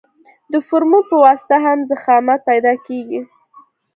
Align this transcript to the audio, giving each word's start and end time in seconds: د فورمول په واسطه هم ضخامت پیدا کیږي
د 0.51 0.53
فورمول 0.67 1.03
په 1.11 1.15
واسطه 1.25 1.55
هم 1.65 1.79
ضخامت 1.91 2.39
پیدا 2.49 2.73
کیږي 2.85 3.21